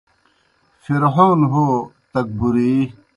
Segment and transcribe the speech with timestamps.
[0.83, 1.65] فرعون ہو
[2.13, 2.73] تکبُری